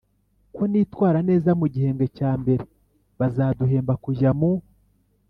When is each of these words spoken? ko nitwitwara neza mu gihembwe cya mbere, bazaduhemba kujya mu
ko 0.55 0.61
nitwitwara 0.71 1.19
neza 1.29 1.49
mu 1.59 1.65
gihembwe 1.73 2.05
cya 2.17 2.31
mbere, 2.41 2.63
bazaduhemba 3.19 3.93
kujya 4.03 4.31
mu 4.39 4.51